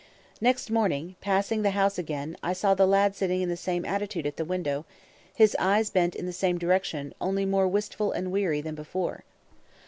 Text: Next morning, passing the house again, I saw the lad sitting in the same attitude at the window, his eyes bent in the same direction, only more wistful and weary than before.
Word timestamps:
Next 0.41 0.71
morning, 0.71 1.15
passing 1.21 1.61
the 1.61 1.69
house 1.77 1.99
again, 1.99 2.35
I 2.41 2.53
saw 2.53 2.73
the 2.73 2.87
lad 2.87 3.15
sitting 3.15 3.43
in 3.43 3.49
the 3.49 3.55
same 3.55 3.85
attitude 3.85 4.25
at 4.25 4.35
the 4.35 4.43
window, 4.43 4.83
his 5.35 5.55
eyes 5.59 5.91
bent 5.91 6.15
in 6.15 6.25
the 6.25 6.33
same 6.33 6.57
direction, 6.57 7.13
only 7.21 7.45
more 7.45 7.67
wistful 7.67 8.11
and 8.11 8.31
weary 8.31 8.61
than 8.61 8.73
before. 8.73 9.23